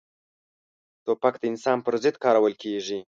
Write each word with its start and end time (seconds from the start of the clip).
توپک 1.03 1.33
د 1.39 1.43
انسان 1.51 1.77
پر 1.85 1.95
ضد 2.03 2.15
کارول 2.23 2.53
کېږي. 2.63 2.99